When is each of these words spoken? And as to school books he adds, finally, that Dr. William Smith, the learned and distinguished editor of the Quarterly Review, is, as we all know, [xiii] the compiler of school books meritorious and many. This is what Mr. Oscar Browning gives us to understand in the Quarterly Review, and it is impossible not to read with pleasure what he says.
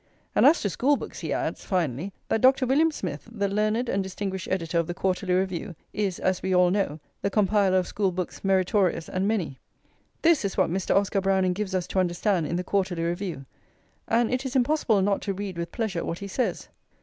And 0.33 0.47
as 0.47 0.61
to 0.63 0.69
school 0.71 0.97
books 0.97 1.19
he 1.19 1.31
adds, 1.31 1.63
finally, 1.63 2.11
that 2.27 2.41
Dr. 2.41 2.65
William 2.65 2.89
Smith, 2.89 3.29
the 3.31 3.47
learned 3.47 3.87
and 3.87 4.01
distinguished 4.01 4.47
editor 4.49 4.79
of 4.79 4.87
the 4.87 4.95
Quarterly 4.95 5.35
Review, 5.35 5.75
is, 5.93 6.17
as 6.17 6.41
we 6.41 6.55
all 6.55 6.71
know, 6.71 6.87
[xiii] 6.87 6.99
the 7.21 7.29
compiler 7.29 7.77
of 7.77 7.85
school 7.85 8.11
books 8.11 8.43
meritorious 8.43 9.07
and 9.07 9.27
many. 9.27 9.59
This 10.23 10.43
is 10.43 10.57
what 10.57 10.71
Mr. 10.71 10.95
Oscar 10.95 11.21
Browning 11.21 11.53
gives 11.53 11.75
us 11.75 11.85
to 11.89 11.99
understand 11.99 12.47
in 12.47 12.55
the 12.55 12.63
Quarterly 12.63 13.03
Review, 13.03 13.45
and 14.07 14.33
it 14.33 14.43
is 14.43 14.55
impossible 14.55 15.03
not 15.03 15.21
to 15.21 15.35
read 15.35 15.55
with 15.55 15.71
pleasure 15.71 16.03
what 16.03 16.17
he 16.17 16.27
says. 16.27 16.69